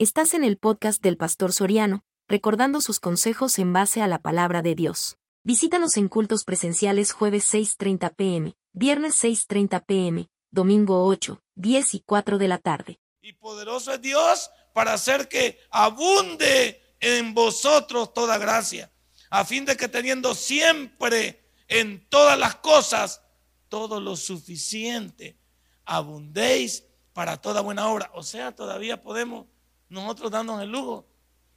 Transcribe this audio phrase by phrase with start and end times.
[0.00, 4.62] Estás en el podcast del Pastor Soriano, recordando sus consejos en base a la palabra
[4.62, 5.18] de Dios.
[5.42, 12.38] Visítanos en cultos presenciales jueves 6.30 pm, viernes 6.30 pm, domingo 8, 10 y 4
[12.38, 13.00] de la tarde.
[13.22, 18.92] Y poderoso es Dios para hacer que abunde en vosotros toda gracia,
[19.30, 23.20] a fin de que teniendo siempre en todas las cosas
[23.68, 25.36] todo lo suficiente,
[25.84, 28.12] abundéis para toda buena obra.
[28.14, 29.46] O sea, todavía podemos
[29.88, 31.06] nosotros dándonos el lujo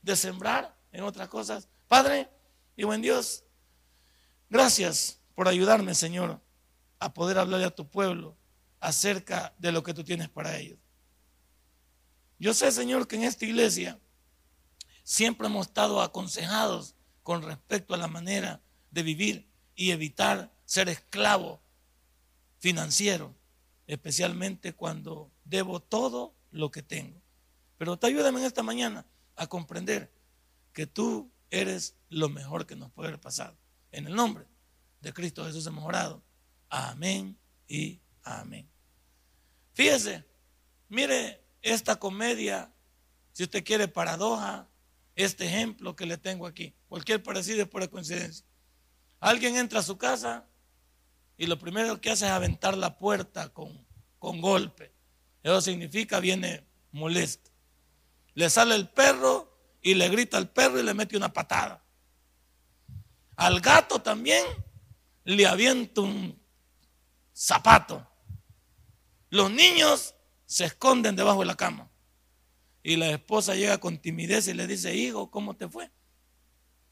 [0.01, 1.67] de sembrar en otras cosas.
[1.87, 2.29] Padre
[2.75, 3.43] y buen Dios,
[4.49, 6.41] gracias por ayudarme, Señor,
[6.99, 8.37] a poder hablarle a tu pueblo
[8.79, 10.79] acerca de lo que tú tienes para ellos.
[12.39, 13.99] Yo sé, Señor, que en esta iglesia
[15.03, 21.61] siempre hemos estado aconsejados con respecto a la manera de vivir y evitar ser esclavo
[22.59, 23.35] financiero,
[23.87, 27.20] especialmente cuando debo todo lo que tengo.
[27.81, 30.13] Pero te ayúdame en esta mañana a comprender
[30.71, 33.57] que tú eres lo mejor que nos puede haber pasado.
[33.91, 34.45] En el nombre
[34.99, 36.23] de Cristo Jesús hemos orado.
[36.69, 38.69] Amén y amén.
[39.73, 40.23] Fíjese,
[40.89, 42.71] mire esta comedia,
[43.31, 44.69] si usted quiere paradoja,
[45.15, 46.75] este ejemplo que le tengo aquí.
[46.87, 48.45] Cualquier parecido es por coincidencia.
[49.19, 50.45] Alguien entra a su casa
[51.35, 53.87] y lo primero que hace es aventar la puerta con,
[54.19, 54.93] con golpe.
[55.41, 57.50] Eso significa viene molesto
[58.33, 59.51] le sale el perro
[59.81, 61.83] y le grita al perro y le mete una patada.
[63.35, 64.45] Al gato también
[65.23, 66.39] le avienta un
[67.33, 68.07] zapato.
[69.29, 70.15] Los niños
[70.45, 71.89] se esconden debajo de la cama.
[72.83, 75.91] Y la esposa llega con timidez y le dice, hijo, ¿cómo te fue?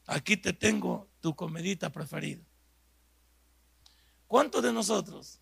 [0.06, 2.42] Aquí te tengo tu comedita preferida.
[4.26, 5.40] ¿Cuántos de nosotros,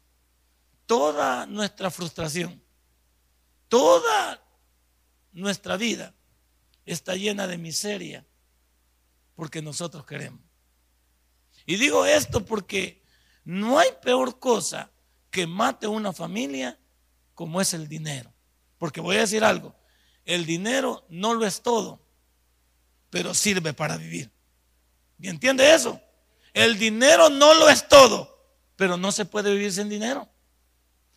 [0.87, 2.63] toda nuestra frustración,
[3.69, 4.43] toda
[5.39, 6.15] nuestra vida
[6.85, 8.27] está llena de miseria
[9.35, 10.41] porque nosotros queremos.
[11.65, 13.03] Y digo esto porque
[13.45, 14.91] no hay peor cosa
[15.31, 16.79] que mate una familia
[17.35, 18.33] como es el dinero.
[18.79, 19.75] Porque voy a decir algo,
[20.25, 22.01] el dinero no lo es todo,
[23.11, 24.31] pero sirve para vivir.
[25.21, 26.01] ¿Y entiende eso?
[26.53, 28.45] El dinero no lo es todo,
[28.77, 30.29] pero no se puede vivir sin dinero.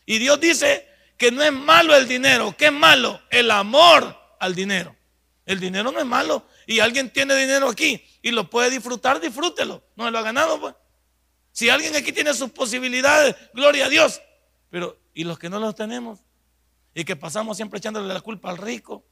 [0.06, 0.88] Y Dios dice
[1.22, 4.96] que no es malo el dinero, que es malo el amor al dinero.
[5.46, 6.48] El dinero no es malo.
[6.66, 9.84] Y alguien tiene dinero aquí y lo puede disfrutar, disfrútelo.
[9.96, 10.74] No se lo ha ganado, pues.
[11.52, 14.20] Si alguien aquí tiene sus posibilidades, gloria a Dios.
[14.72, 16.22] Pero, ¿y los que no los tenemos?
[16.96, 19.06] Y que pasamos siempre echándole la culpa al rico.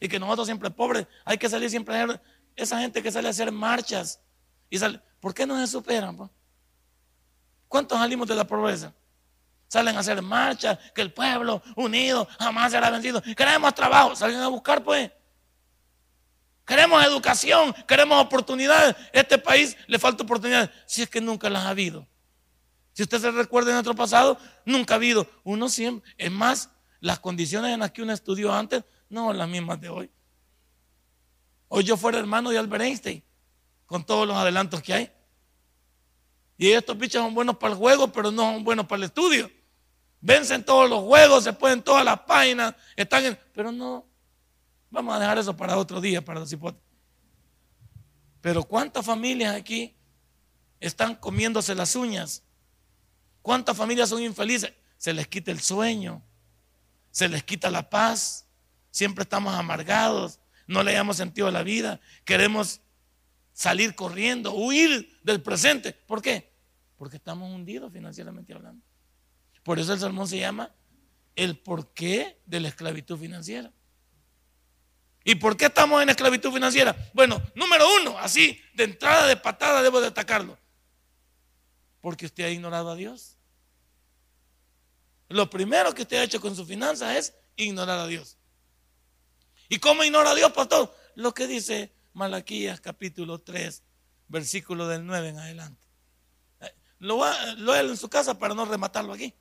[0.00, 2.20] Y que nosotros siempre pobres, hay que salir siempre a
[2.56, 4.20] esa gente que sale a hacer marchas.
[4.70, 4.80] Y
[5.20, 6.16] ¿Por qué no se superan?
[6.16, 6.30] Pues?
[7.68, 8.92] ¿Cuántos salimos de la pobreza?
[9.68, 13.22] Salen a hacer marchas, que el pueblo unido jamás será vencido.
[13.22, 15.10] Queremos trabajo, salgan a buscar pues.
[16.66, 18.96] Queremos educación, queremos oportunidades.
[19.12, 22.06] Este país le falta oportunidades, si es que nunca las ha habido.
[22.92, 25.26] Si usted se recuerda en nuestro pasado, nunca ha habido.
[25.44, 29.80] Uno siempre, es más, las condiciones en las que uno estudió antes, no las mismas
[29.80, 30.10] de hoy.
[31.68, 33.22] Hoy yo fuera hermano de Albert Einstein,
[33.86, 35.12] con todos los adelantos que hay.
[36.56, 39.50] Y estos bichos son buenos para el juego, pero no son buenos para el estudio.
[40.20, 43.38] Vencen todos los juegos, se pueden todas las páginas, están en...
[43.54, 44.06] Pero no,
[44.90, 46.86] vamos a dejar eso para otro día, para los hipótesis.
[48.40, 49.96] Pero ¿cuántas familias aquí
[50.80, 52.42] están comiéndose las uñas?
[53.42, 54.72] ¿Cuántas familias son infelices?
[54.96, 56.22] Se les quita el sueño,
[57.10, 58.46] se les quita la paz,
[58.90, 62.80] siempre estamos amargados, no le damos sentido a la vida, queremos
[63.52, 65.92] salir corriendo, huir del presente.
[65.92, 66.52] ¿Por qué?
[66.96, 68.87] Porque estamos hundidos financieramente hablando.
[69.68, 70.74] Por eso el sermón se llama
[71.36, 73.70] el porqué de la esclavitud financiera.
[75.24, 76.96] ¿Y por qué estamos en esclavitud financiera?
[77.12, 80.58] Bueno, número uno, así, de entrada de patada debo destacarlo.
[82.00, 83.36] Porque usted ha ignorado a Dios.
[85.28, 88.38] Lo primero que usted ha hecho con su finanza es ignorar a Dios.
[89.68, 90.96] ¿Y cómo ignora a Dios, pastor?
[91.14, 93.82] Lo que dice Malaquías capítulo 3,
[94.28, 95.82] versículo del 9 en adelante.
[96.60, 97.20] Eh, lo,
[97.58, 99.34] lo en su casa para no rematarlo aquí.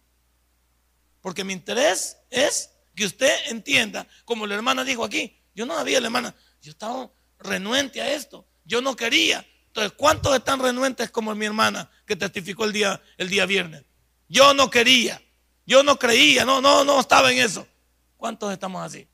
[1.27, 5.99] Porque mi interés es que usted entienda, como la hermana dijo aquí, yo no había
[5.99, 9.45] la hermana, yo estaba renuente a esto, yo no quería.
[9.65, 13.83] Entonces, ¿cuántos están renuentes como mi hermana que testificó el día, el día viernes?
[14.29, 15.21] Yo no quería,
[15.65, 17.67] yo no creía, no, no, no estaba en eso.
[18.15, 19.05] ¿Cuántos estamos así?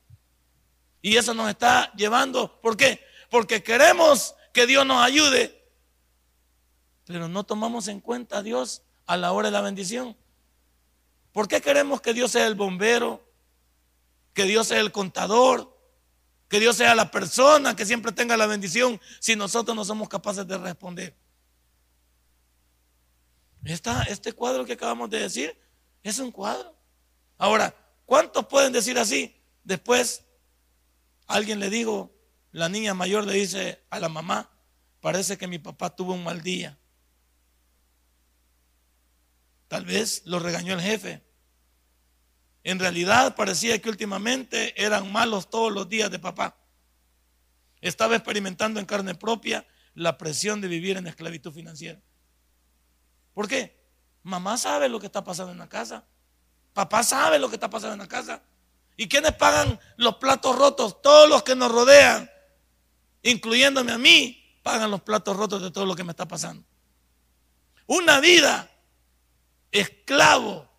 [1.02, 3.04] Y eso nos está llevando, ¿por qué?
[3.32, 5.68] Porque queremos que Dios nos ayude,
[7.06, 10.16] pero no tomamos en cuenta a Dios a la hora de la bendición.
[11.34, 13.28] ¿Por qué queremos que Dios sea el bombero?
[14.34, 15.74] Que Dios sea el contador,
[16.48, 20.48] Que Dios sea la persona que siempre tenga la bendición si nosotros no somos capaces
[20.48, 21.18] de responder.
[23.64, 25.60] este cuadro que acabamos de decir
[26.04, 26.78] es un cuadro.
[27.40, 27.74] Ahora,
[28.06, 29.36] ¿cuántos pueden decir así?
[29.64, 30.24] Después,
[31.26, 32.14] alguien le dijo,
[32.52, 34.52] la niña mayor le dice a la mamá,
[35.02, 36.78] parece que mi papá tuvo un mal día.
[39.74, 41.24] Tal vez lo regañó el jefe.
[42.64, 46.56] En realidad parecía que últimamente eran malos todos los días de papá.
[47.82, 49.66] Estaba experimentando en carne propia
[49.96, 52.00] la presión de vivir en esclavitud financiera.
[53.34, 53.84] ¿Por qué?
[54.22, 56.06] Mamá sabe lo que está pasando en la casa.
[56.76, 58.44] Papá sabe lo que está pasando en la casa.
[58.96, 61.02] ¿Y quiénes pagan los platos rotos?
[61.02, 62.30] Todos los que nos rodean,
[63.24, 66.64] incluyéndome a mí, pagan los platos rotos de todo lo que me está pasando.
[67.88, 68.70] Una vida
[69.74, 70.70] esclavo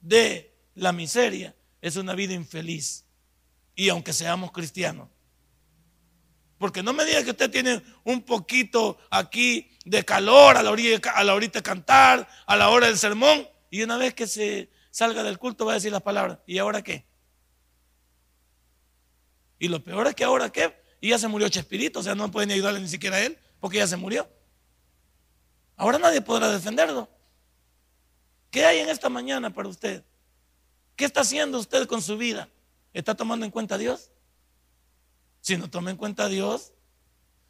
[0.00, 3.04] de la miseria es una vida infeliz.
[3.74, 5.08] Y aunque seamos cristianos.
[6.58, 10.98] Porque no me diga que usted tiene un poquito aquí de calor a la, orilla,
[11.14, 14.70] a la horita de cantar, a la hora del sermón, y una vez que se
[14.90, 17.04] salga del culto va a decir las palabras, ¿y ahora qué?
[19.58, 22.30] Y lo peor es que ahora qué, y ya se murió Chespirito, o sea, no
[22.30, 24.28] pueden ayudarle ni siquiera a él, porque ya se murió.
[25.76, 27.10] Ahora nadie podrá defenderlo.
[28.54, 30.04] ¿Qué hay en esta mañana para usted?
[30.94, 32.48] ¿Qué está haciendo usted con su vida?
[32.92, 34.12] ¿Está tomando en cuenta a Dios?
[35.40, 36.72] Si no toma en cuenta a Dios,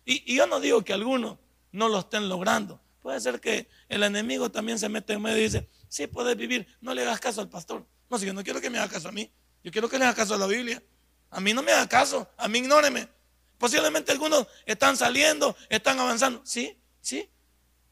[0.06, 1.36] y, yo no digo que algunos
[1.72, 2.80] no lo estén logrando.
[3.02, 6.66] Puede ser que el enemigo también se mete en medio y dice, sí, puedes vivir,
[6.80, 7.86] no le hagas caso al pastor.
[8.08, 9.30] No, si yo no quiero que me haga caso a mí,
[9.62, 10.82] yo quiero que le haga caso a la Biblia.
[11.28, 13.10] A mí no me haga caso, a mí ignóreme.
[13.58, 16.40] Posiblemente algunos están saliendo, están avanzando.
[16.46, 17.28] Sí, sí.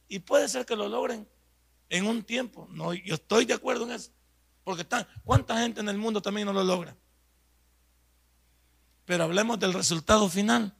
[0.08, 1.28] Y puede ser que lo logren
[1.92, 2.66] en un tiempo.
[2.70, 4.10] No, yo estoy de acuerdo en eso.
[4.64, 6.96] Porque están, ¿cuánta gente en el mundo también no lo logra?
[9.04, 10.74] Pero hablemos del resultado final.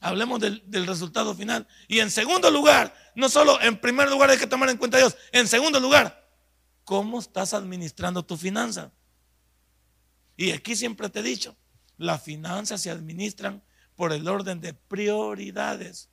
[0.00, 1.66] Hablemos del, del, resultado final.
[1.88, 5.00] Y en segundo lugar, no solo en primer lugar hay que tomar en cuenta a
[5.00, 6.28] Dios, en segundo lugar,
[6.84, 8.92] ¿cómo estás administrando tu finanza?
[10.36, 11.56] Y aquí siempre te he dicho,
[11.96, 13.62] las finanzas se administran
[13.94, 16.10] por el orden de prioridades.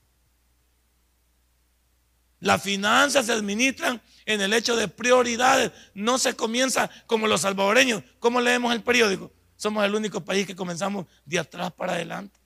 [2.40, 5.72] Las finanzas se administran en el hecho de prioridades.
[5.94, 8.04] No se comienza como los salvadoreños.
[8.20, 9.32] ¿Cómo leemos el periódico?
[9.56, 12.40] Somos el único país que comenzamos de atrás para adelante.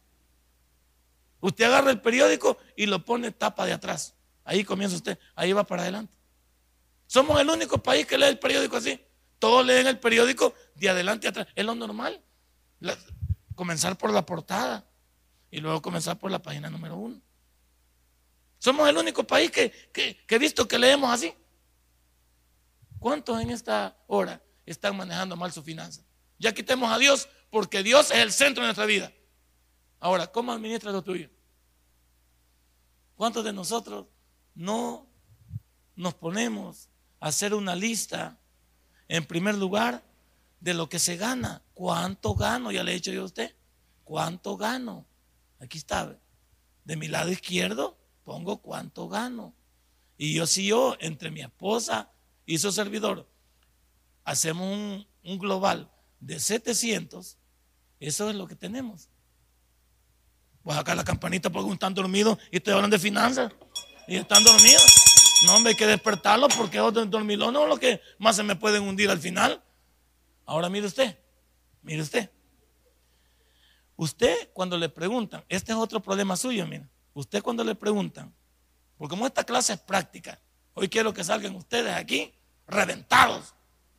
[1.39, 4.15] Usted agarra el periódico y lo pone tapa de atrás.
[4.45, 6.17] Ahí comienza usted, ahí va para adelante.
[7.05, 8.99] Somos el único país que lee el periódico así.
[9.37, 11.47] Todos leen el periódico de adelante a atrás.
[11.53, 12.21] Es lo normal.
[13.55, 14.85] comenzar por la portada
[15.51, 17.21] y luego comenzar por la página número uno.
[18.63, 19.73] Somos el único país que,
[20.25, 21.33] he visto que leemos así.
[22.97, 26.01] ¿Cuántos en esta hora están manejando mal su finanza?
[26.39, 29.11] Ya quitemos a Dios porque Dios es el centro de nuestra vida.
[29.99, 31.29] Ahora, ¿cómo administras lo tuyo?
[33.15, 34.05] ¿Cuántos de nosotros
[34.55, 35.09] no
[35.97, 36.87] nos ponemos
[37.19, 38.39] a hacer una lista,
[39.09, 40.05] en primer lugar,
[40.61, 41.61] de lo que se gana?
[41.73, 42.71] ¿Cuánto gano?
[42.71, 43.57] Ya le he dicho yo a usted.
[44.05, 45.05] ¿Cuánto gano?
[45.59, 46.17] Aquí está.
[46.85, 49.53] De mi lado izquierdo, pongo cuánto gano.
[50.17, 52.09] Y yo si yo, entre mi esposa
[52.45, 53.27] y su servidor,
[54.23, 57.37] hacemos un, global de 700,
[57.99, 59.09] eso es lo que tenemos.
[60.63, 63.51] Voy a sacar la campanita porque están dormidos y estoy hablando de finanzas
[64.07, 64.85] y están dormidos.
[65.45, 68.55] No, hombre, hay que despertarlos porque otros dormidos no es lo que más se me
[68.55, 69.61] pueden hundir al final.
[70.45, 71.17] Ahora mire usted,
[71.81, 72.29] mire usted.
[73.95, 76.87] Usted cuando le preguntan, este es otro problema suyo, mire.
[77.13, 78.33] Usted cuando le preguntan,
[78.97, 80.39] porque como esta clase es práctica,
[80.73, 82.33] hoy quiero que salgan ustedes aquí
[82.67, 83.53] reventados.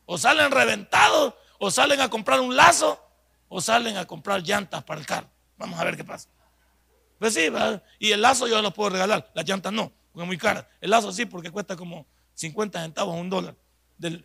[0.06, 3.00] O salen reventados, o salen a comprar un lazo,
[3.49, 5.30] o salen a comprar llantas para el carro.
[5.56, 6.28] Vamos a ver qué pasa.
[7.18, 7.49] Pues sí,
[7.99, 10.68] y el lazo yo lo puedo regalar, las llantas no, porque es muy cara.
[10.80, 13.56] El lazo sí, porque cuesta como 50 centavos, un dólar.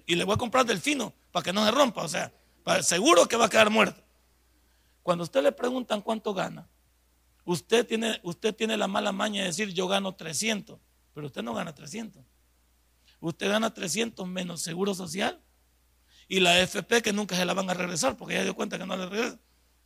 [0.05, 2.34] y le voy a comprar del fino para que no se rompa, o sea,
[2.81, 4.01] seguro que va a quedar muerto.
[5.03, 6.67] Cuando usted le preguntan cuánto gana,
[7.49, 10.79] Usted tiene, usted tiene la mala maña de decir yo gano 300,
[11.15, 12.23] pero usted no gana 300.
[13.21, 15.41] Usted gana 300 menos seguro social
[16.27, 18.85] y la FP que nunca se la van a regresar porque ya dio cuenta que
[18.85, 19.41] no le regresan.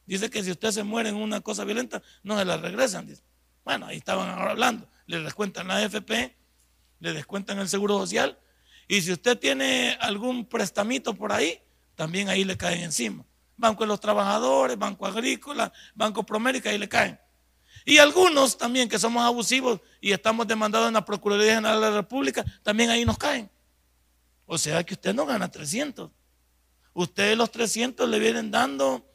[0.05, 3.07] Dice que si usted se muere en una cosa violenta, no se la regresan.
[3.63, 4.89] Bueno, ahí estaban hablando.
[5.05, 6.35] Le descuentan la FP,
[6.99, 8.37] le descuentan el seguro social
[8.89, 11.61] y si usted tiene algún prestamito por ahí,
[11.95, 13.25] también ahí le caen encima.
[13.55, 17.22] Banco de los Trabajadores, Banco Agrícola, Banco Promérica, ahí le caen.
[17.85, 21.95] Y algunos también que somos abusivos y estamos demandados en la Procuraduría General de la
[21.97, 23.49] República, también ahí nos caen.
[24.45, 26.09] O sea que usted no gana 300.
[26.93, 29.05] Ustedes los 300 le vienen dando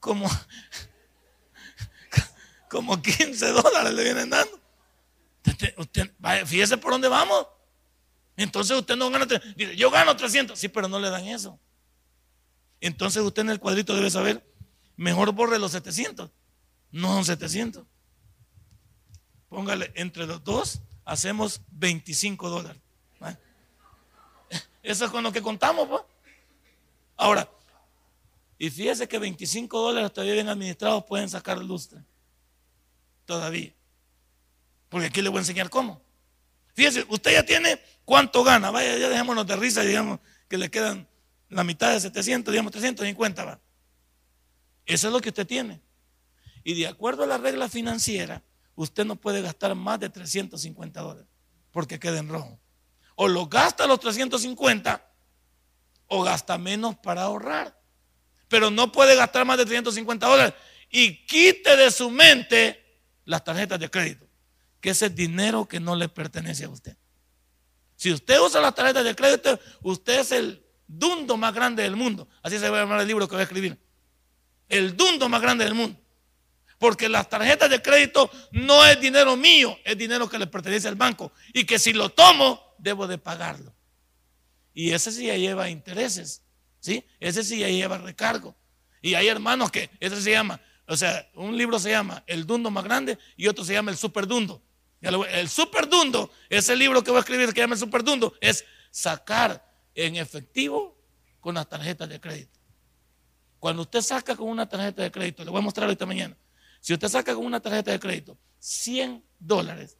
[0.00, 0.28] como,
[2.70, 4.60] como 15 dólares le vienen dando.
[6.46, 7.46] Fíjese por dónde vamos.
[8.36, 11.58] Entonces usted no gana, dice, yo gano 300, sí, pero no le dan eso.
[12.80, 14.44] Entonces usted en el cuadrito debe saber,
[14.96, 16.30] mejor borre los 700,
[16.90, 17.84] no son 700.
[19.48, 22.82] Póngale, entre los dos hacemos 25 dólares.
[24.82, 26.02] Eso es con lo que contamos, pues.
[27.16, 27.48] Ahora,
[28.58, 32.00] y fíjese que 25 dólares todavía bien administrados pueden sacar lustre.
[33.24, 33.72] Todavía.
[34.88, 36.00] Porque aquí le voy a enseñar cómo.
[36.74, 38.70] Fíjese, usted ya tiene cuánto gana.
[38.70, 41.06] Vaya, ya dejémonos de risa digamos que le quedan
[41.50, 43.60] la mitad de 700, digamos 350, va.
[44.86, 45.80] Eso es lo que usted tiene.
[46.68, 48.42] Y de acuerdo a la regla financiera,
[48.74, 51.26] usted no puede gastar más de 350 dólares
[51.70, 52.60] porque queda en rojo.
[53.14, 55.10] O lo gasta los 350
[56.08, 57.80] o gasta menos para ahorrar.
[58.48, 60.52] Pero no puede gastar más de 350 dólares
[60.90, 64.28] y quite de su mente las tarjetas de crédito,
[64.78, 66.98] que ese es dinero que no le pertenece a usted.
[67.96, 72.28] Si usted usa las tarjetas de crédito, usted es el dundo más grande del mundo.
[72.42, 73.80] Así se va a llamar el libro que voy a escribir.
[74.68, 75.98] El dundo más grande del mundo.
[76.78, 80.94] Porque las tarjetas de crédito no es dinero mío, es dinero que le pertenece al
[80.94, 81.32] banco.
[81.52, 83.74] Y que si lo tomo, debo de pagarlo.
[84.72, 86.42] Y ese sí ya lleva intereses.
[86.80, 87.04] ¿Sí?
[87.18, 88.56] Ese sí ya lleva recargo.
[89.02, 92.70] Y hay hermanos que, ese se llama, o sea, un libro se llama El Dundo
[92.70, 94.62] más grande y otro se llama El Superdundo.
[95.00, 99.64] El Superdundo, ese libro que voy a escribir que se llama El Superdundo, es sacar
[99.94, 100.96] en efectivo
[101.40, 102.58] con las tarjetas de crédito.
[103.58, 106.36] Cuando usted saca con una tarjeta de crédito, le voy a mostrar esta mañana,
[106.80, 109.96] si usted saca con una tarjeta de crédito 100 dólares,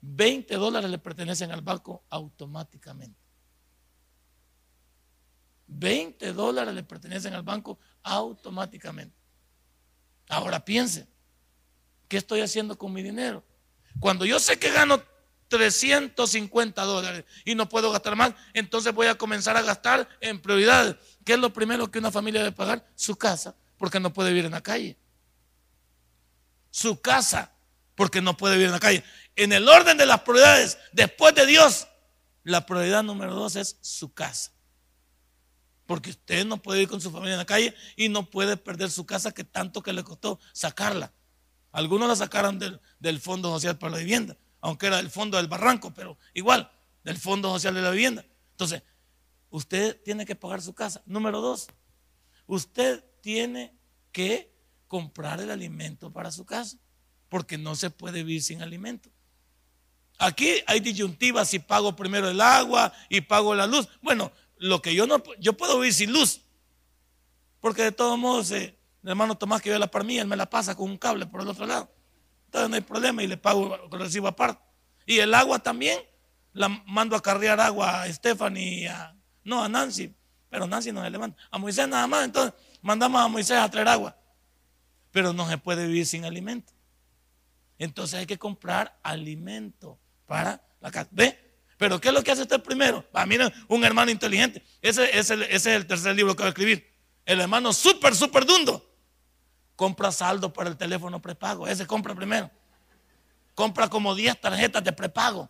[0.00, 3.18] 20 dólares le pertenecen al banco automáticamente.
[5.66, 9.16] 20 dólares le pertenecen al banco automáticamente.
[10.28, 11.08] Ahora piense,
[12.08, 13.44] ¿qué estoy haciendo con mi dinero?
[13.98, 15.02] Cuando yo sé que gano
[15.48, 20.96] 350 dólares y no puedo gastar más, entonces voy a comenzar a gastar en prioridades.
[21.24, 22.88] ¿Qué es lo primero que una familia debe pagar?
[22.94, 24.96] Su casa, porque no puede vivir en la calle.
[26.70, 27.52] Su casa,
[27.94, 29.04] porque no puede vivir en la calle.
[29.36, 31.88] En el orden de las prioridades, después de Dios,
[32.44, 34.52] la prioridad número dos es su casa.
[35.86, 38.90] Porque usted no puede ir con su familia en la calle y no puede perder
[38.90, 41.12] su casa que tanto que le costó sacarla.
[41.72, 45.48] Algunos la sacaron del, del Fondo Social para la Vivienda aunque era del fondo del
[45.48, 46.70] barranco, pero igual,
[47.02, 48.24] del fondo social de la vivienda.
[48.52, 48.82] Entonces,
[49.48, 51.02] usted tiene que pagar su casa.
[51.06, 51.68] Número dos,
[52.46, 53.76] usted tiene
[54.12, 54.52] que
[54.90, 56.76] comprar el alimento para su casa,
[57.28, 59.08] porque no se puede vivir sin alimento.
[60.18, 63.88] Aquí hay disyuntivas si pago primero el agua y pago la luz.
[64.02, 66.40] Bueno, lo que yo no, yo puedo vivir sin luz,
[67.60, 70.50] porque de todos modos, eh, el hermano Tomás que ve la par él me la
[70.50, 71.88] pasa con un cable por el otro lado.
[72.46, 74.60] Entonces no hay problema y le pago recibo aparte.
[75.06, 76.00] Y el agua también,
[76.52, 80.12] la mando a carrear agua a Stephanie, a, no a Nancy,
[80.48, 81.40] pero Nancy no se levanta.
[81.48, 84.16] A Moisés nada más, entonces mandamos a Moisés a traer agua.
[85.10, 86.72] Pero no se puede vivir sin alimento.
[87.78, 91.08] Entonces hay que comprar alimento para la casa.
[91.12, 91.38] ¿Ve?
[91.78, 93.04] Pero ¿qué es lo que hace usted primero?
[93.12, 94.62] Ah, mira, un hermano inteligente.
[94.82, 96.90] Ese, ese es el tercer libro que voy a escribir.
[97.24, 98.90] El hermano súper, súper dundo
[99.80, 101.66] compra saldo para el teléfono prepago.
[101.66, 102.50] Ese compra primero.
[103.54, 105.48] Compra como 10 tarjetas de prepago,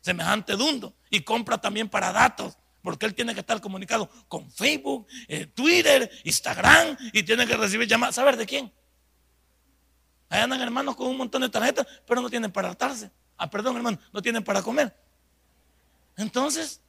[0.00, 0.96] semejante dundo.
[1.10, 6.10] Y compra también para datos, porque él tiene que estar comunicado con Facebook, eh, Twitter,
[6.24, 8.16] Instagram, y tiene que recibir llamadas.
[8.16, 8.72] ¿Saber de quién?
[10.28, 13.10] Ahí andan hermanos con un montón de tarjetas, pero no tienen para hartarse.
[13.36, 14.94] Ah, perdón, hermano, no tienen para comer.
[16.16, 16.80] Entonces,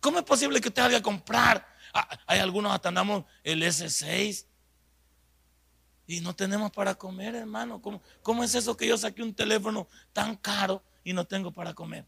[0.00, 1.66] ¿cómo es posible que usted vaya a comprar?
[1.92, 4.46] Ah, hay algunos hasta andamos el S6,
[6.06, 7.82] y no tenemos para comer, hermano.
[7.82, 11.74] ¿Cómo, ¿Cómo, es eso que yo saqué un teléfono tan caro y no tengo para
[11.74, 12.06] comer?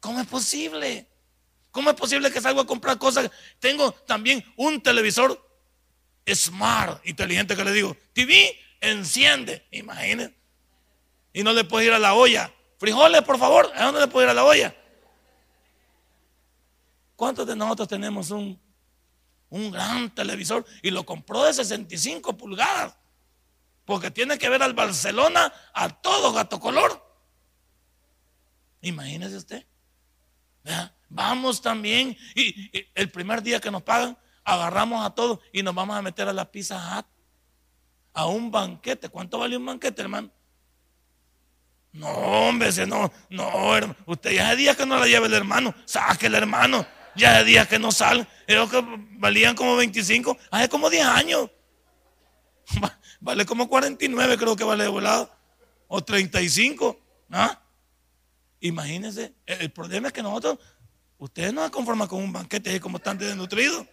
[0.00, 1.08] ¿Cómo es posible?
[1.70, 3.30] ¿Cómo es posible que salgo a comprar cosas?
[3.60, 5.40] Tengo también un televisor
[6.26, 10.34] smart, inteligente que le digo, TV, enciende, imagínense.
[11.32, 12.52] Y no le puedo ir a la olla.
[12.78, 14.74] Frijoles, por favor, ¿a dónde le puedo ir a la olla?
[17.16, 18.60] ¿Cuántos de nosotros tenemos un
[19.52, 22.96] un gran televisor y lo compró de 65 pulgadas.
[23.84, 27.06] Porque tiene que ver al Barcelona a todo gato color.
[28.80, 29.66] Imagínese usted.
[31.10, 32.16] Vamos también.
[32.34, 36.28] Y, el primer día que nos pagan, agarramos a todos y nos vamos a meter
[36.28, 37.04] a la Pizza.
[38.14, 39.08] A un banquete.
[39.08, 40.30] ¿Cuánto vale un banquete, hermano?
[41.92, 43.96] No, hombre, no, no, hermano.
[44.06, 45.74] Usted ya hace días que no la lleva el hermano.
[45.84, 46.86] Saque el hermano.
[47.14, 48.26] Ya de días que no salen.
[48.46, 48.82] Ellos que
[49.18, 50.36] valían como 25.
[50.50, 51.50] Hace como 10 años.
[53.20, 55.30] Vale como 49, creo que vale de volado.
[55.86, 56.98] O 35.
[57.30, 57.62] ¿Ah?
[58.58, 59.32] Imagínense.
[59.46, 60.58] El problema es que nosotros,
[61.18, 63.86] ustedes no se conforman con un banquete así como están desnutridos.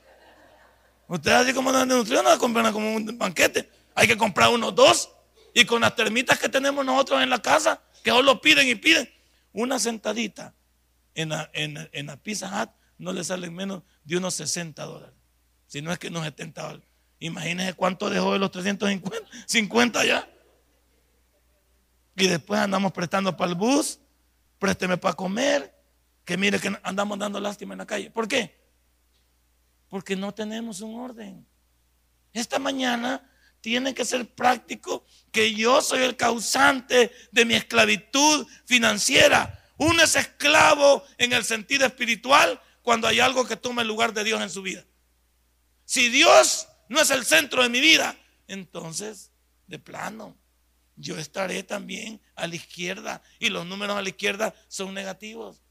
[1.10, 3.68] Ustedes así como se conforman con un banquete.
[3.96, 5.10] Hay que comprar unos dos.
[5.56, 9.12] Y con las termitas que tenemos nosotros en la casa, que solo piden y piden,
[9.52, 10.54] una sentadita
[11.16, 15.16] en la, en, en la Pizza Hut no le salen menos de unos 60 dólares.
[15.66, 16.88] Si no es que unos 70 dólares.
[17.20, 20.30] Imagínense cuánto dejó de los 350 ya.
[22.16, 24.00] Y después andamos prestando para el bus,
[24.60, 25.74] présteme para comer,
[26.24, 28.12] que mire que andamos dando lástima en la calle.
[28.12, 28.59] ¿Por qué?
[29.90, 31.46] Porque no tenemos un orden.
[32.32, 33.30] Esta mañana
[33.62, 39.56] tiene que ser práctico que yo soy el causante de mi esclavitud financiera.
[39.78, 44.24] Uno es esclavo en el sentido espiritual cuando hay algo que tome el lugar de
[44.24, 44.86] Dios en su vida.
[45.86, 48.16] Si Dios no es el centro de mi vida,
[48.48, 49.32] entonces,
[49.68, 50.38] de plano,
[50.96, 55.62] yo estaré también a la izquierda y los números a la izquierda son negativos.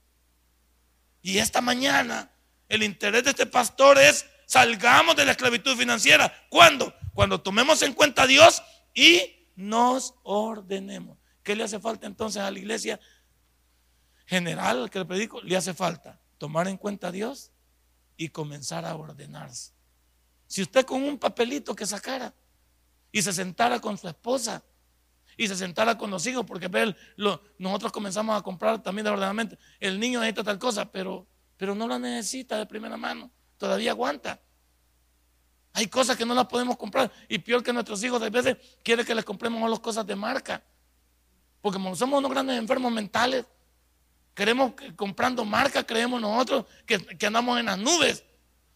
[1.21, 2.31] Y esta mañana
[2.69, 6.33] el interés de este pastor es salgamos de la esclavitud financiera.
[6.49, 6.95] ¿Cuándo?
[7.15, 8.63] Cuando tomemos en cuenta a Dios
[8.95, 11.19] y nos ordenemos.
[11.43, 13.01] ¿Qué le hace falta entonces a la iglesia
[14.27, 15.41] general al que le predico?
[15.43, 17.51] Le hace falta tomar en cuenta a Dios
[18.17, 19.73] y comenzar a ordenarse.
[20.47, 22.35] Si usted con un papelito que sacara
[23.13, 24.63] y se sentara con su esposa
[25.37, 26.69] y se sentara con los hijos, porque
[27.59, 29.57] nosotros comenzamos a comprar también de ordenamiento.
[29.79, 31.27] El niño necesita tal cosa, pero,
[31.59, 33.31] pero no la necesita de primera mano.
[33.59, 34.41] Todavía aguanta.
[35.75, 37.13] Hay cosas que no las podemos comprar.
[37.29, 40.63] Y peor que nuestros hijos, a veces quiere que les compremos las cosas de marca.
[41.61, 43.45] Porque como somos unos grandes enfermos mentales,
[44.35, 48.25] queremos que comprando marca, creemos nosotros que, que andamos en las nubes.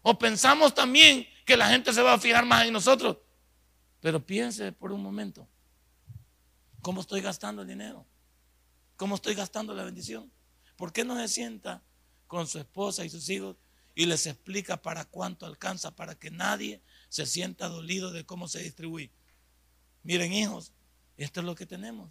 [0.02, 3.16] O pensamos también que la gente se va a fijar más en nosotros.
[4.00, 5.46] Pero piense por un momento,
[6.80, 8.04] ¿cómo estoy gastando el dinero?
[8.96, 10.32] ¿Cómo estoy gastando la bendición?
[10.74, 11.80] ¿Por qué no se sienta
[12.32, 13.56] con su esposa y sus hijos
[13.94, 18.62] y les explica para cuánto alcanza, para que nadie se sienta dolido de cómo se
[18.62, 19.10] distribuye?
[20.02, 20.72] Miren hijos,
[21.18, 22.10] esto es lo que tenemos.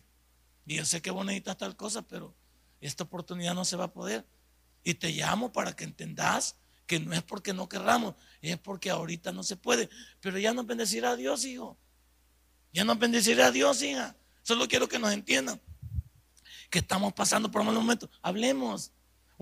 [0.67, 2.35] Y yo sé que vos necesitas tal cosa, pero
[2.81, 4.23] esta oportunidad no se va a poder.
[4.83, 6.55] Y te llamo para que entendas
[6.85, 9.89] que no es porque no querramos, es porque ahorita no se puede.
[10.19, 11.79] Pero ya nos bendecirá Dios, hijo.
[12.71, 14.15] Ya nos bendecirá Dios, hija.
[14.43, 15.59] Solo quiero que nos entiendan
[16.69, 18.07] que estamos pasando por malos momentos.
[18.21, 18.91] Hablemos.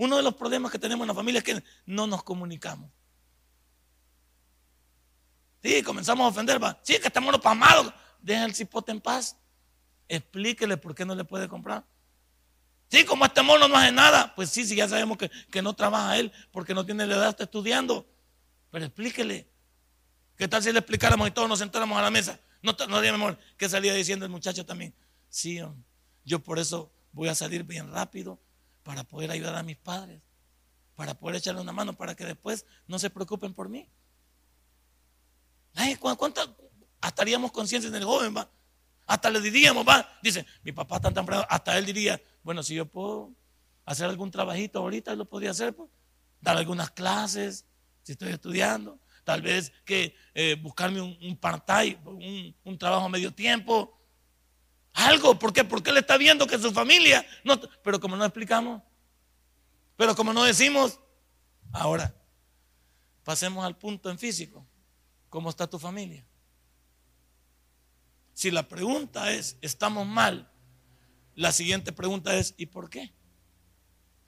[0.00, 2.90] Uno de los problemas que tenemos en la familia es que no nos comunicamos.
[5.62, 6.58] Sí, comenzamos a ofender.
[6.82, 7.92] Sí, que estamos los pamados.
[8.18, 9.36] Deja el cipote en paz.
[10.08, 11.84] Explíquele por qué no le puede comprar.
[12.88, 14.34] Sí, como este mono no hace nada.
[14.34, 17.44] Pues sí, sí, ya sabemos que, no trabaja él porque no tiene la edad, está
[17.44, 18.08] estudiando.
[18.70, 19.50] Pero explíquele.
[20.34, 22.40] ¿Qué tal si le explicáramos y todos nos sentáramos a la mesa?
[22.62, 24.94] No, no mi amor, ¿qué salía diciendo el muchacho también?
[25.28, 25.60] Sí,
[26.24, 28.40] yo por eso voy a salir bien rápido
[28.90, 30.20] para poder ayudar a mis padres,
[30.96, 33.88] para poder echarle una mano, para que después no se preocupen por mí.
[35.74, 36.42] Ay, ¿cuánta,
[37.00, 38.50] estaríamos conscientes del joven, va?
[39.06, 42.74] Hasta le diríamos, va, dice, mi papá está tan temprano, hasta él diría, bueno, si
[42.74, 43.32] yo puedo
[43.84, 45.88] hacer algún trabajito ahorita, lo podría hacer, pues,
[46.40, 47.66] dar algunas clases,
[48.02, 51.96] si estoy estudiando, tal vez que eh, buscarme un, part-time,
[52.64, 53.99] un, trabajo a medio tiempo,
[54.92, 55.64] algo, ¿por qué?
[55.64, 58.82] Porque él está viendo que su familia, no, pero como no explicamos,
[59.96, 60.98] pero como no decimos,
[61.72, 62.14] ahora,
[63.24, 64.66] pasemos al punto en físico,
[65.28, 66.26] ¿cómo está tu familia?
[68.32, 70.50] Si la pregunta es, ¿estamos mal?
[71.34, 73.12] La siguiente pregunta es, ¿y por qué?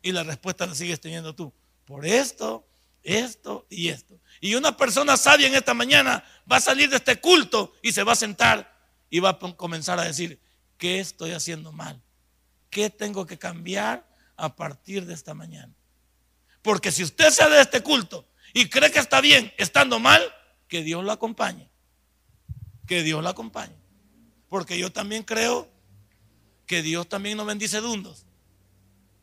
[0.03, 1.53] Y la respuesta la sigues teniendo tú.
[1.85, 2.67] Por esto,
[3.03, 4.21] esto y esto.
[4.41, 8.03] Y una persona sabia en esta mañana va a salir de este culto y se
[8.03, 8.73] va a sentar
[9.09, 10.41] y va a comenzar a decir,
[10.79, 12.03] ¿qué estoy haciendo mal?
[12.71, 15.75] ¿Qué tengo que cambiar a partir de esta mañana?
[16.63, 20.23] Porque si usted sale de este culto y cree que está bien estando mal,
[20.69, 21.69] que Dios lo acompañe.
[22.87, 23.77] Que Dios lo acompañe.
[24.49, 25.69] Porque yo también creo
[26.67, 28.25] que Dios también nos bendice dundos.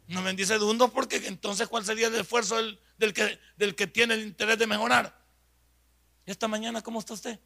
[0.07, 2.55] Nos bendice dundos porque entonces ¿cuál sería el esfuerzo
[2.97, 5.19] del que tiene el interés de mejorar?
[6.25, 7.39] Esta mañana, ¿cómo está usted?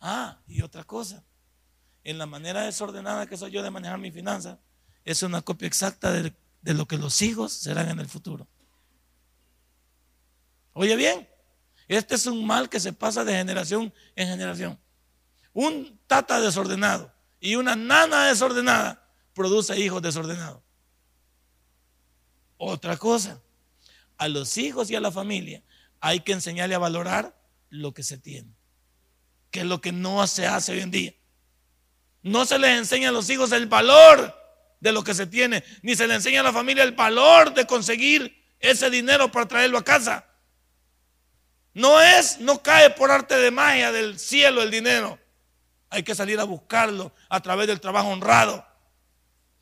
[0.00, 1.24] Ah, y otra cosa.
[2.08, 4.58] En la manera desordenada que soy yo de manejar mi finanza,
[5.04, 8.48] es una copia exacta de, lo que los hijos serán en el futuro.
[10.72, 11.28] Oye bien,
[11.86, 14.80] este es un mal que se pasa de generación en generación.
[15.52, 20.62] Un tata desordenado y una nana desordenada produce hijos desordenados.
[22.56, 23.42] Otra cosa,
[24.16, 25.62] a los hijos y a la familia
[26.00, 28.56] hay que enseñarle a valorar lo que se tiene,
[29.50, 31.17] que es lo que no se hace hoy en día.
[32.22, 34.34] No se les enseña a los hijos el valor
[34.80, 37.66] de lo que se tiene, ni se le enseña a la familia el valor de
[37.66, 40.26] conseguir ese dinero para traerlo a casa.
[41.74, 45.18] No es, no cae por arte de magia del cielo el dinero.
[45.90, 48.66] Hay que salir a buscarlo a través del trabajo honrado.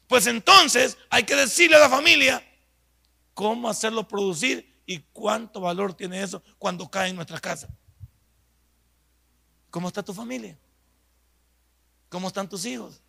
[0.09, 2.42] Pues entonces hay que decirle a la familia
[3.35, 7.69] cómo hacerlo producir y cuánto valor tiene eso cuando cae en nuestra casa.
[9.71, 10.57] ¿Cómo está tu familia?
[12.09, 13.03] ¿Cómo están tus hijos?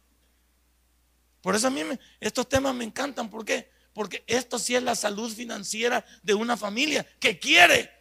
[1.41, 1.81] Por eso a mí
[2.19, 3.29] estos temas me encantan.
[3.29, 3.71] ¿Por qué?
[3.93, 7.91] Porque esto sí es la salud financiera de una familia que quiere.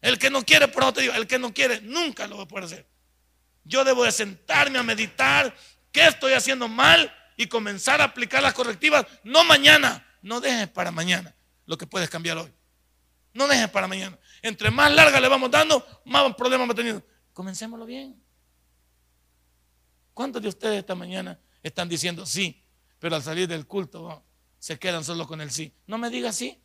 [0.00, 2.48] El que no quiere, por te digo, el que no quiere nunca lo va a
[2.48, 2.86] poder hacer.
[3.64, 5.54] Yo debo de sentarme a meditar
[5.90, 10.90] qué estoy haciendo mal y comenzar a aplicar las correctivas, no mañana, no dejes para
[10.90, 11.34] mañana
[11.66, 12.52] lo que puedes cambiar hoy.
[13.32, 14.18] No dejes para mañana.
[14.42, 17.02] Entre más larga le vamos dando, más problemas vamos teniendo.
[17.32, 18.23] Comencémoslo bien.
[20.14, 22.62] ¿Cuántos de ustedes esta mañana están diciendo sí,
[22.98, 24.24] pero al salir del culto
[24.58, 25.72] se quedan solo con el sí?
[25.86, 26.58] No me diga sí.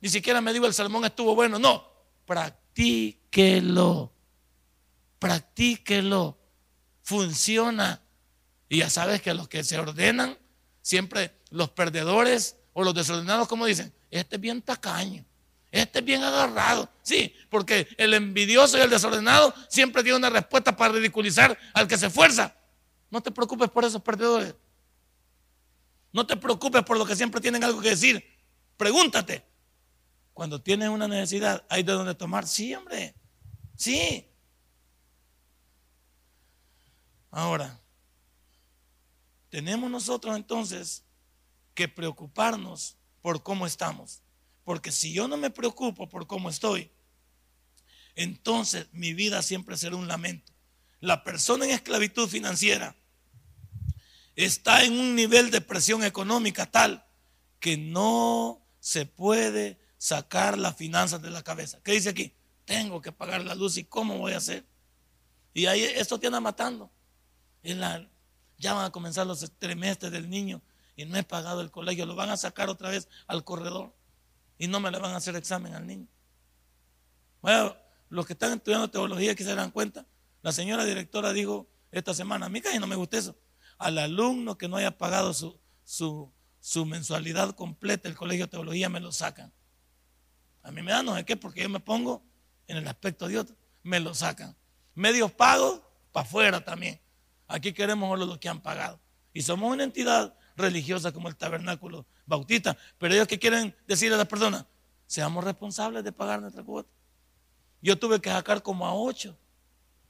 [0.00, 1.58] Ni siquiera me digo el sermón estuvo bueno.
[1.58, 1.86] No,
[2.24, 4.12] practíquelo.
[5.18, 6.38] Practíquelo.
[7.02, 8.02] Funciona.
[8.68, 10.38] Y ya sabes que los que se ordenan,
[10.80, 15.24] siempre los perdedores o los desordenados, como dicen, este es bien tacaño,
[15.70, 16.88] este es bien agarrado.
[17.02, 21.98] Sí, porque el envidioso y el desordenado siempre tiene una respuesta para ridiculizar al que
[21.98, 22.54] se esfuerza.
[23.10, 24.54] No te preocupes por esos perdedores.
[26.12, 28.24] No te preocupes por lo que siempre tienen algo que decir.
[28.76, 29.44] Pregúntate.
[30.32, 32.46] Cuando tienes una necesidad, ¿hay de dónde tomar?
[32.46, 33.14] Sí, hombre.
[33.76, 34.26] Sí.
[37.30, 37.80] Ahora,
[39.50, 41.04] tenemos nosotros entonces
[41.74, 44.22] que preocuparnos por cómo estamos.
[44.64, 46.90] Porque si yo no me preocupo por cómo estoy,
[48.14, 50.52] entonces mi vida siempre será un lamento.
[51.00, 52.96] La persona en esclavitud financiera
[54.44, 57.04] está en un nivel de presión económica tal
[57.58, 61.80] que no se puede sacar las finanzas de la cabeza.
[61.82, 62.34] ¿Qué dice aquí?
[62.64, 64.64] Tengo que pagar la luz y cómo voy a hacer.
[65.52, 66.90] Y ahí esto te anda matando.
[67.62, 70.62] ya van a comenzar los trimestres del niño
[70.96, 72.06] y no he pagado el colegio.
[72.06, 73.94] Lo van a sacar otra vez al corredor
[74.58, 76.06] y no me le van a hacer examen al niño.
[77.42, 77.76] Bueno,
[78.08, 80.06] los que están estudiando teología que se dan cuenta,
[80.42, 83.36] la señora directora dijo esta semana, a mí casi no me gusta eso
[83.80, 85.58] al alumno que no haya pagado su,
[86.60, 89.52] su, mensualidad completa, el colegio de teología me lo sacan.
[90.62, 92.22] A mí me da no sé qué, porque yo me pongo
[92.68, 94.54] en el aspecto de otro, me lo sacan.
[94.94, 95.80] Medios pagos,
[96.12, 97.00] para afuera también.
[97.48, 99.00] Aquí queremos solo los que han pagado.
[99.32, 104.18] Y somos una entidad religiosa como el tabernáculo bautista, pero ellos que quieren decirle a
[104.18, 104.66] las personas,
[105.06, 106.90] seamos responsables de pagar nuestra cuota.
[107.80, 109.38] Yo tuve que sacar como a ocho.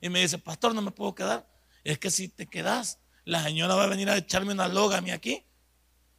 [0.01, 1.49] Y me dice, pastor, no me puedo quedar.
[1.85, 5.01] Es que si te quedas, la señora va a venir a echarme una loga a
[5.01, 5.45] mí aquí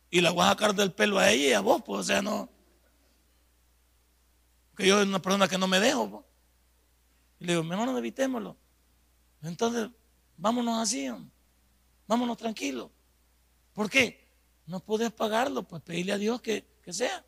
[0.09, 2.21] y la voy a sacar del pelo a ella y a vos, pues, o sea,
[2.21, 2.49] no.
[4.75, 6.09] Que yo soy una persona que no me dejo.
[6.09, 6.25] Pues.
[7.39, 8.57] Y le digo, mejor no evitémoslo.
[9.41, 9.89] Entonces,
[10.37, 11.09] vámonos así,
[12.07, 12.91] vámonos tranquilos.
[13.73, 14.29] ¿Por qué?
[14.65, 17.25] No puedes pagarlo, pues pedirle a Dios que, que sea.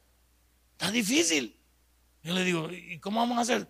[0.73, 1.59] Está difícil.
[2.21, 3.67] Yo le digo, ¿y cómo vamos a hacer?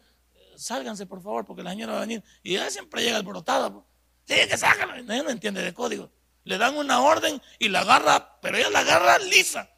[0.56, 2.24] Sálganse, por favor, porque la señora va a venir.
[2.42, 3.72] Y ella siempre llega alborotada.
[3.72, 3.86] Pues.
[4.26, 4.96] Sí, que sácalo.
[4.96, 6.12] Ella no entiende de código.
[6.44, 9.70] Le dan una orden y la agarra, pero ella la agarra lisa.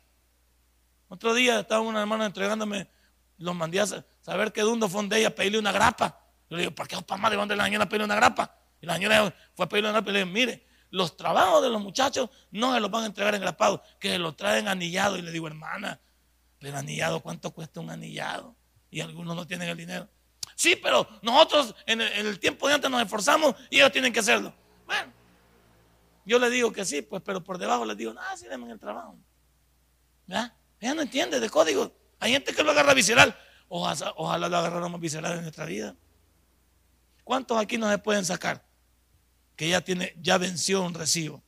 [1.07, 2.87] Otro día estaba una hermana entregándome,
[3.37, 3.85] los mandé a
[4.21, 6.19] saber qué dundo fue de ella, pedirle una grapa.
[6.49, 8.57] Yo le digo, ¿para qué para madre dónde la señora pedirle una grapa?
[8.81, 11.69] Y la señora fue a pedirle una grapa y le digo, mire, los trabajos de
[11.69, 15.17] los muchachos no se los van a entregar en engrapados, que se los traen anillado.
[15.17, 15.99] Y le digo, hermana,
[16.59, 18.55] pero anillado, ¿cuánto cuesta un anillado?
[18.89, 20.07] Y algunos no tienen el dinero.
[20.55, 24.53] Sí, pero nosotros en el, tiempo de antes nos esforzamos y ellos tienen que hacerlo.
[24.85, 25.11] Bueno,
[26.25, 28.79] yo le digo que sí, pues, pero por debajo les digo, ah, sí, denme el
[28.79, 29.17] trabajo.
[30.27, 30.55] ¿Ya?
[30.79, 31.93] Ella no entiende de código.
[32.19, 33.37] Hay gente que lo agarra visceral.
[33.67, 35.95] Ojalá, ojalá lo agarráramos visceral en nuestra vida.
[37.25, 38.65] ¿Cuántos aquí no se pueden sacar?
[39.55, 41.43] Que ya tiene, ya venció un recibo.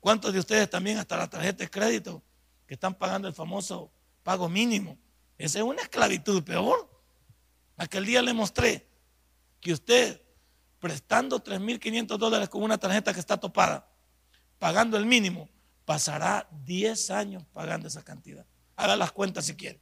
[0.00, 2.22] ¿Cuántos de ustedes también hasta la tarjeta de crédito
[2.66, 4.98] que están pagando el famoso pago mínimo?
[5.36, 6.91] Esa es una esclavitud peor.
[7.76, 8.88] Aquel día le mostré
[9.60, 10.20] que usted,
[10.78, 13.88] prestando 3.500 dólares con una tarjeta que está topada,
[14.58, 15.48] pagando el mínimo,
[15.84, 18.46] pasará 10 años pagando esa cantidad.
[18.76, 19.80] Haga las cuentas si quiere.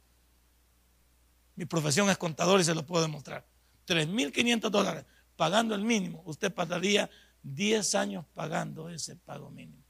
[1.55, 3.45] Mi profesión es contador y se lo puedo demostrar.
[3.87, 7.09] 3.500 dólares pagando el mínimo, usted pasaría
[7.41, 9.83] 10 años pagando ese pago mínimo.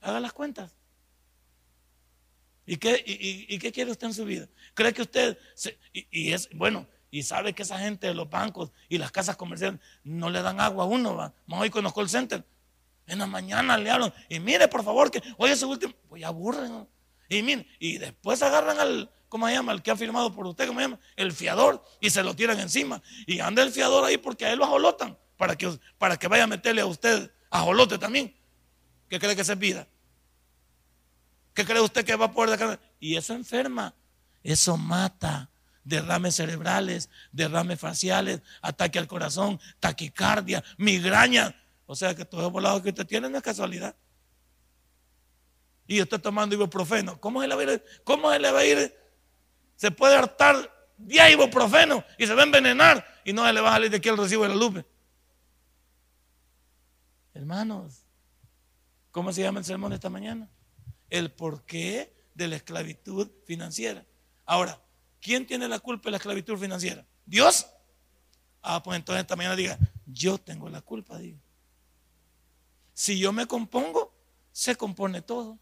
[0.00, 0.77] Haga las cuentas.
[2.68, 4.46] ¿Y qué, y, qué quiere usted en su vida?
[4.74, 5.38] ¿Cree que usted,
[5.90, 9.80] y, es, bueno, y sabe que esa gente de los bancos y las casas comerciales
[10.04, 11.32] no le dan agua a uno, va?
[11.46, 12.44] Más hoy con los call centers.
[13.06, 16.22] En la mañana le hablan, y mire, por favor, que hoy es su último, pues
[16.22, 16.86] aburren.
[17.30, 19.72] Y mire, y después agarran al, ¿cómo se llama?
[19.72, 21.00] El que ha firmado por usted, ¿cómo se llama?
[21.16, 23.02] El fiador, y se lo tiran encima.
[23.26, 26.44] Y anda el fiador ahí porque a él lo ajolotan, para que, para que vaya
[26.44, 28.36] a meterle a usted ajolote también.
[29.08, 29.88] ¿Qué cree que es vida?
[31.58, 33.92] ¿Qué cree usted que va a poder Y eso enferma,
[34.44, 35.50] eso mata.
[35.82, 41.60] Derrames cerebrales, derrames faciales, ataque al corazón, taquicardia, migraña.
[41.86, 43.96] O sea que todo el volado que usted tiene no es casualidad.
[45.88, 47.20] Y usted tomando ibuprofeno.
[47.20, 47.84] ¿Cómo se le va a ir?
[48.04, 48.96] ¿Cómo se le va a ir?
[49.74, 53.70] Se puede hartar 10 ibuprofeno y se va a envenenar y no se le va
[53.70, 54.84] a salir de aquí el recibo de la luz.
[57.34, 58.04] Hermanos,
[59.10, 60.48] ¿cómo se llama el sermón de esta mañana?
[61.10, 64.04] El porqué de la esclavitud financiera.
[64.44, 64.80] Ahora,
[65.20, 67.04] ¿quién tiene la culpa de la esclavitud financiera?
[67.26, 67.66] ¿Dios?
[68.62, 71.38] Ah, pues entonces esta mañana diga, yo tengo la culpa, digo.
[72.94, 74.12] Si yo me compongo,
[74.52, 75.58] se compone todo.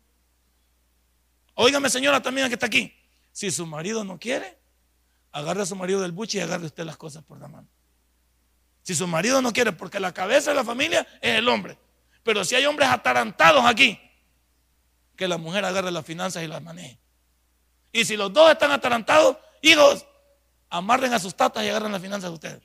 [1.55, 2.93] Óigame, señora, también que está aquí.
[3.33, 4.59] Si su marido no quiere,
[5.33, 7.69] agarre a su marido del buche y agarre usted las cosas por la mano.
[8.83, 11.79] Si su marido no quiere, porque la cabeza de la familia es el hombre.
[12.23, 13.99] Pero si hay hombres atarantados aquí,
[15.17, 16.99] que la mujer agarre las finanzas y las maneje.
[17.93, 20.07] Y si los dos están atarantados, hijos,
[20.69, 22.63] amarren a sus tatas y agarren las finanzas de ustedes.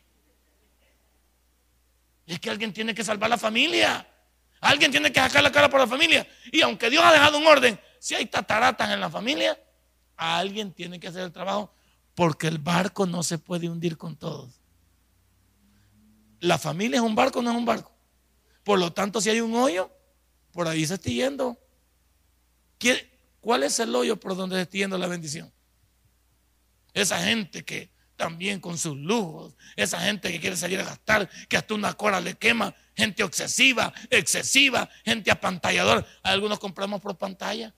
[2.26, 4.08] Y es que alguien tiene que salvar la familia.
[4.60, 6.28] Alguien tiene que sacar la cara por la familia.
[6.52, 9.60] Y aunque Dios ha dejado un orden, si hay tataratas en la familia,
[10.16, 11.74] alguien tiene que hacer el trabajo
[12.16, 14.60] porque el barco no se puede hundir con todos.
[16.40, 17.92] La familia es un barco, no es un barco.
[18.64, 19.90] Por lo tanto, si hay un hoyo,
[20.52, 21.58] por ahí se está yendo.
[23.40, 25.52] ¿Cuál es el hoyo por donde se la bendición?
[26.94, 31.58] Esa gente que también con sus lujos, esa gente que quiere salir a gastar, que
[31.58, 36.06] hasta una cora le quema, gente obsesiva, excesiva, gente apantalladora.
[36.22, 37.74] Algunos compramos por pantalla,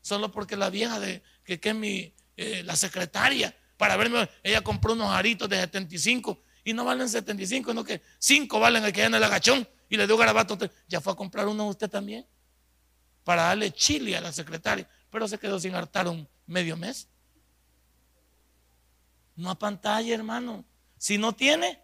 [0.00, 4.94] solo porque la vieja de que, es mi, eh, la secretaria, para verme, ella compró
[4.94, 9.08] unos aritos de 75 y no valen 75, sino que 5 valen el que hay
[9.08, 10.56] en el agachón y le dio garabato.
[10.88, 12.26] Ya fue a comprar uno usted también
[13.24, 17.08] para darle chile a la secretaria, pero se quedó sin hartar un medio mes.
[19.36, 20.64] No a pantalla, hermano.
[20.98, 21.80] Si no tiene,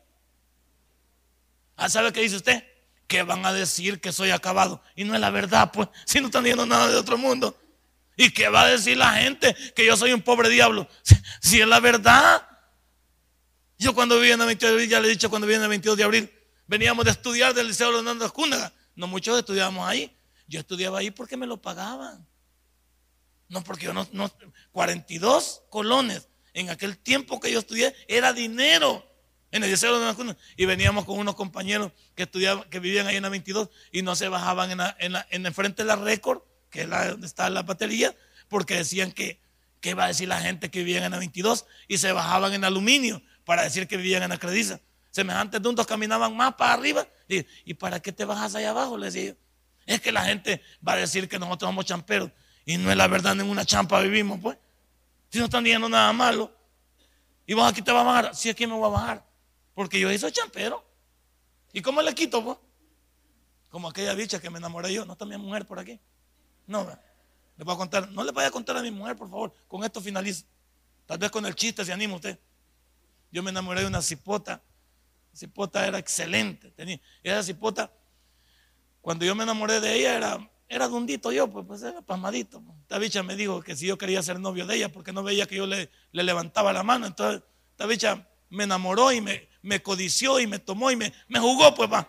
[1.77, 2.65] ah, ¿sabe qué dice usted?
[3.09, 4.83] Que van a decir que soy acabado.
[4.95, 7.59] Y no es la verdad, pues, si no están viendo nada de otro mundo.
[8.17, 9.57] ¿Y qué va a decir la gente?
[9.75, 10.87] Que yo soy un pobre diablo.
[11.41, 12.47] Si, es la verdad.
[13.79, 15.63] Yo cuando vivía en el 22 de abril, ya le he dicho cuando vivía en
[15.63, 16.33] el 22 de abril,
[16.67, 18.75] veníamos de estudiar del Liceo Leonardo Cúnaga.
[18.95, 20.15] No muchos estudiábamos ahí.
[20.51, 22.27] Yo estudiaba ahí porque me lo pagaban.
[23.49, 24.07] No porque yo no,
[24.73, 29.07] 42 colones en aquel tiempo que yo estudié era dinero
[29.53, 33.17] en el deseo de una y veníamos con unos compañeros que estudiaban, que vivían ahí
[33.17, 34.81] en la 22 y no se bajaban en,
[35.31, 38.15] en, el frente de la récord, que es la, donde está la batería,
[38.49, 39.41] porque decían que,
[39.81, 41.65] ¿qué iba a decir la gente que vivía en la 22?
[41.87, 44.81] Y se bajaban en aluminio para decir que vivían en la Crediza.
[45.13, 47.07] Semejantes duntos caminaban más para arriba.
[47.29, 48.99] Y, ¿y para qué te bajas allá abajo?
[48.99, 49.50] Le decía yo.
[49.91, 52.31] Es que la gente va a decir que nosotros somos champeros.
[52.65, 54.57] Y no es la verdad, en una champa vivimos, pues.
[55.31, 56.57] Si no están diciendo nada malo.
[57.45, 58.35] Y vos aquí te vas a bajar.
[58.37, 59.27] Si aquí me voy a bajar.
[59.75, 60.85] Porque yo soy champero.
[61.73, 62.57] ¿Y cómo le quito, pues?
[63.69, 65.05] Como aquella bicha que me enamoré yo.
[65.05, 65.99] No está mi mujer por aquí.
[66.69, 66.89] No,
[67.57, 68.09] le voy a contar.
[68.13, 69.53] No le vaya a contar a mi mujer, por favor.
[69.67, 70.47] Con esto finalizo.
[71.05, 72.39] Tal vez con el chiste se anima usted.
[73.33, 74.63] Yo me enamoré de una cipota.
[75.33, 76.71] La cipota era excelente.
[76.71, 77.91] Tenía, esa cipota
[79.01, 82.63] cuando yo me enamoré de ella era, era dundito yo, pues, pues era pasmadito.
[82.83, 85.47] Esta bicha me dijo que si yo quería ser novio de ella porque no veía
[85.47, 87.07] que yo le, le levantaba la mano.
[87.07, 91.39] Entonces, esta bicha me enamoró y me, me codició y me tomó y me, me
[91.39, 92.09] jugó, pues va.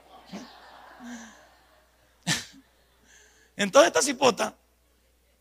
[3.55, 4.55] Entonces esta cipota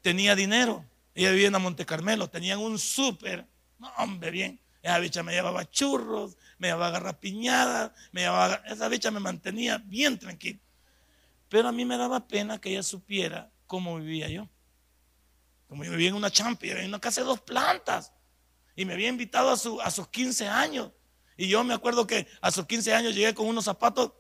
[0.03, 0.85] tenía dinero.
[1.15, 3.47] Ella vivía en Monte Carmelo, tenían un súper.
[3.79, 4.61] No, hombre, bien.
[4.83, 10.19] Esa bicha me llevaba churros, me llevaba garrapiñadas, me llevaba, esa bicha me mantenía bien
[10.19, 10.59] tranquilo.
[11.51, 14.49] Pero a mí me daba pena que ella supiera cómo vivía yo.
[15.69, 18.13] Como yo vivía en una champa, en una casa de dos plantas.
[18.77, 20.93] Y me había invitado a, su, a sus 15 años.
[21.37, 24.13] Y yo me acuerdo que a sus 15 años llegué con unos zapatos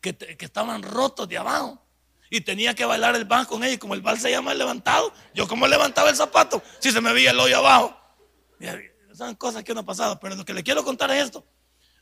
[0.00, 1.86] que, estaban rotos de abajo.
[2.30, 3.74] Y tenía que bailar el banco con ella.
[3.74, 7.02] Y como el bal se llama el levantado, yo como levantaba el zapato si se
[7.02, 7.94] me veía el hoyo abajo.
[9.12, 10.18] son cosas que no han pasado.
[10.18, 11.46] Pero lo que le quiero contar es esto.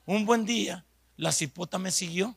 [0.06, 2.36] Un buen día, la cipota me siguió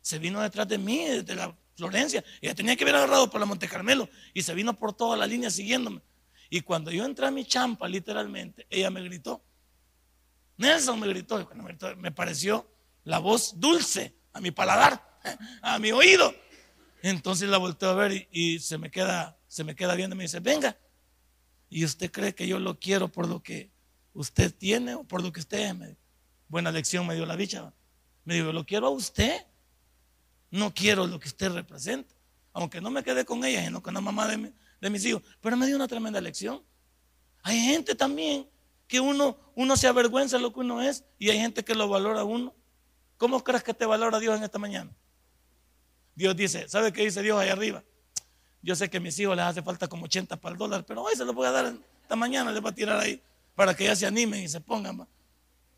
[0.00, 2.24] se vino detrás de mí, de la Florencia.
[2.40, 5.26] Ella tenía que haber agarrado por la Monte Carmelo y se vino por toda la
[5.26, 6.02] línea siguiéndome.
[6.50, 9.42] Y cuando yo entré a mi champa, literalmente, ella me gritó.
[10.56, 11.48] Nelson me gritó,
[11.98, 12.68] me pareció
[13.04, 15.18] la voz dulce a mi paladar,
[15.62, 16.34] a mi oído.
[17.02, 20.24] Entonces la volteo a ver y, se, me queda, se me queda viendo y me
[20.24, 20.76] dice, venga.
[21.70, 23.70] ¿Y usted cree que yo lo quiero por lo que
[24.14, 25.96] usted tiene o por lo que usted es?
[26.48, 27.72] Buena lección me dio la bicha.
[28.24, 29.46] Me dijo, lo quiero a usted.
[30.50, 32.14] No quiero lo que usted representa.
[32.52, 35.22] Aunque no me quedé con ella, sino con la mamá de, de mis hijos.
[35.40, 36.62] Pero me dio una tremenda lección.
[37.42, 38.48] Hay gente también
[38.88, 41.88] que uno, uno se avergüenza de lo que uno es y hay gente que lo
[41.88, 42.54] valora a uno.
[43.18, 44.90] ¿Cómo crees que te valora Dios en esta mañana?
[46.14, 47.84] Dios dice, ¿sabe qué dice Dios ahí arriba?
[48.62, 51.02] Yo sé que a mis hijos les hace falta como 80 para el dólar, pero
[51.02, 53.22] hoy se lo voy a dar esta mañana, les voy a tirar ahí
[53.54, 55.06] para que ya se animen y se pongan.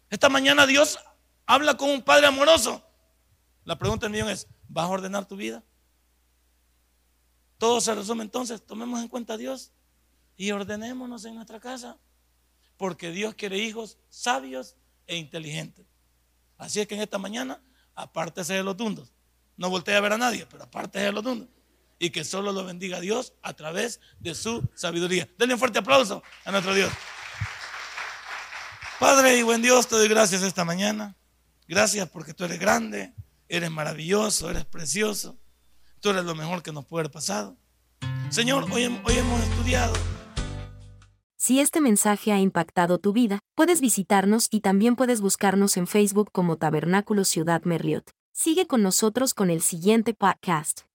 [0.09, 0.99] Esta mañana Dios
[1.47, 2.83] habla con un padre amoroso.
[3.65, 5.63] La pregunta del millón es, ¿vas a ordenar tu vida?
[7.59, 9.73] Todo se resume entonces, tomemos en cuenta a Dios
[10.37, 11.99] y ordenémonos en nuestra casa,
[12.79, 15.85] porque Dios quiere hijos sabios e inteligentes.
[16.57, 17.61] Así es que en esta mañana,
[17.95, 19.13] apártese de los tundos.
[19.57, 21.49] No voltee a ver a nadie, pero aparte de los tundos.
[21.99, 25.29] Y que solo lo bendiga Dios a través de su sabiduría.
[25.37, 26.91] Denle un fuerte aplauso a nuestro Dios.
[28.99, 31.15] Padre y buen Dios, te doy gracias esta mañana.
[31.69, 33.15] Gracias porque tú eres grande,
[33.51, 35.39] eres maravilloso, eres precioso.
[36.01, 37.59] Tú eres lo mejor que nos puede haber pasado.
[38.31, 39.93] Señor, hoy, hemos estudiado.
[41.37, 46.31] Si este mensaje ha impactado tu vida, puedes visitarnos y también puedes buscarnos en Facebook
[46.33, 48.11] como Tabernáculo Ciudad Merliot.
[48.33, 50.90] Sigue con nosotros con el siguiente podcast.